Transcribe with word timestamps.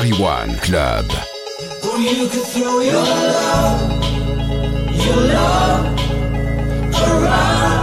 Paris 0.00 0.18
One 0.20 0.54
Club. 0.58 1.10
Or 1.84 1.98
you 1.98 2.28
could 2.28 2.42
throw 2.42 2.80
your 2.80 2.94
love, 2.94 4.04
your 4.94 5.16
love 5.16 6.00
around. 6.94 7.79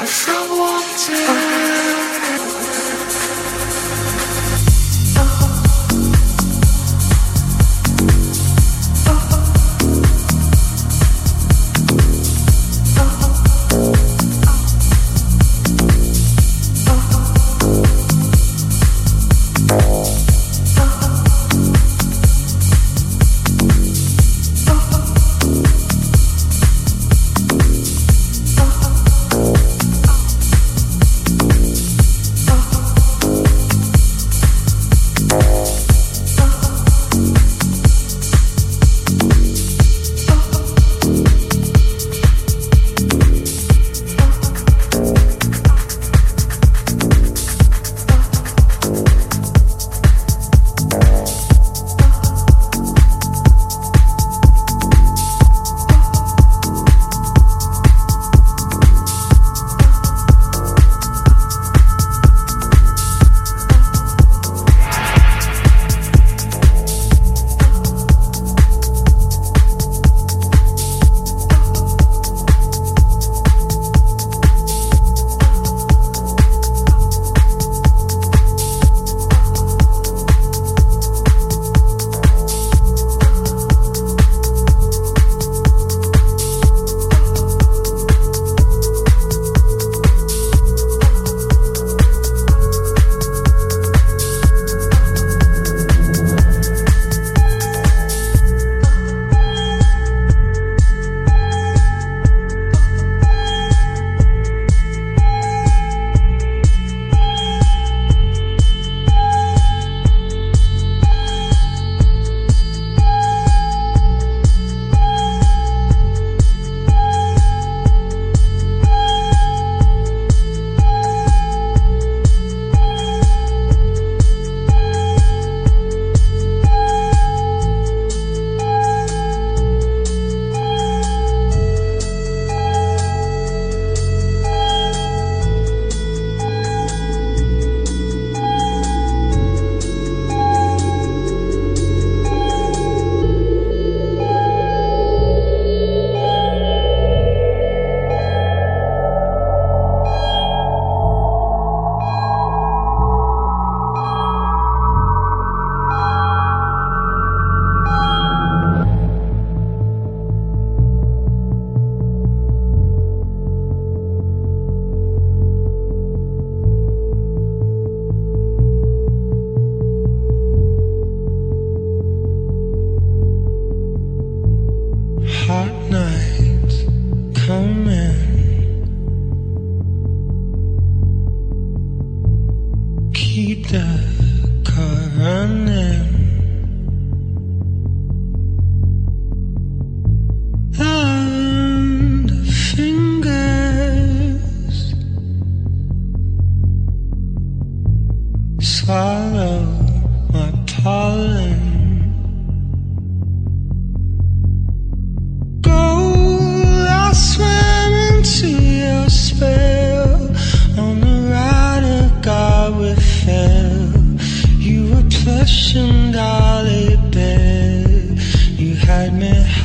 I 0.00 0.06
from 0.06 0.58
one 0.58 0.82
to 0.82 1.67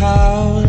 cows 0.03 0.62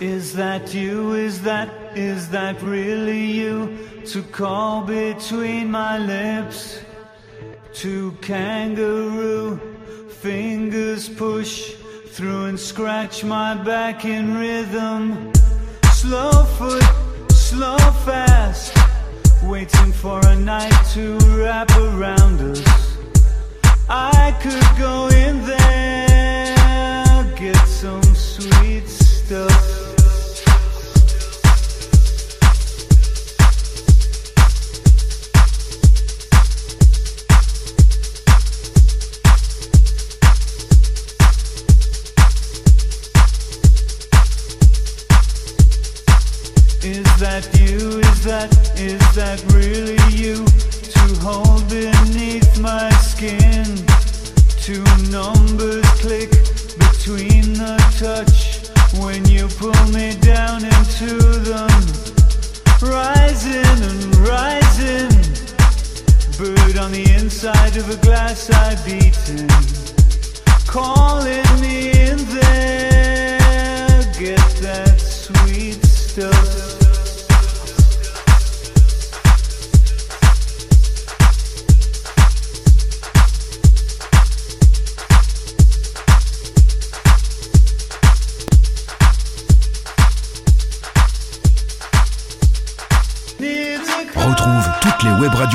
Is 0.00 0.32
that 0.32 0.72
you? 0.72 1.12
Is 1.12 1.42
that, 1.42 1.68
is 1.94 2.30
that 2.30 2.62
really 2.62 3.20
you? 3.20 3.76
To 4.06 4.22
call 4.22 4.80
between 4.82 5.70
my 5.70 5.98
lips 5.98 6.80
To 7.74 8.12
kangaroo 8.22 9.60
Fingers 10.08 11.06
push 11.06 11.74
through 12.06 12.46
and 12.46 12.58
scratch 12.58 13.24
my 13.24 13.54
back 13.62 14.06
in 14.06 14.38
rhythm 14.38 15.30
Slow 15.92 16.44
foot, 16.56 16.82
slow 17.30 17.76
fast 18.06 18.74
Waiting 19.42 19.92
for 19.92 20.18
a 20.26 20.34
night 20.34 20.72
to 20.94 21.18
wrap 21.36 21.70
around 21.76 22.40
us 22.40 22.96
I 23.90 24.34
could 24.40 24.78
go 24.78 25.08
in 25.08 25.44
there 25.44 27.34
Get 27.36 27.66
some 27.66 28.02
sweet 28.14 28.88
stuff 28.88 29.79
Is 48.20 48.26
that, 48.26 48.78
is 48.78 49.14
that 49.14 49.40
really 49.54 49.96
you? 50.12 50.44
To 50.44 51.20
hold 51.24 51.66
beneath 51.70 52.60
my 52.60 52.90
skin? 53.00 53.64
Two 54.60 54.84
numbers 55.08 55.88
click 56.04 56.28
between 56.76 57.56
the 57.56 57.80
touch? 57.96 58.68
When 59.00 59.24
you 59.24 59.48
pull 59.56 59.72
me 59.88 60.20
down 60.20 60.66
into 60.66 61.16
them? 61.48 61.80
Rising 62.84 63.80
and 63.88 64.16
rising. 64.20 65.08
Bird 66.36 66.76
on 66.76 66.92
the 66.92 67.10
inside 67.16 67.78
of 67.78 67.88
a 67.88 67.96
glass 68.04 68.50
I 68.50 68.76
beaten. 68.84 69.48
Calling 70.66 71.48
me 71.62 71.88
in 71.92 72.18
there. 72.36 74.12
Get 74.12 74.44
that 74.60 75.00
sweet 75.00 75.82
stuff 75.86 76.59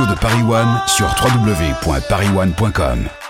de 0.03 0.15
Paris 0.15 0.43
One 0.43 0.81
sur 0.87 1.07
www.parisone.com. 1.23 3.24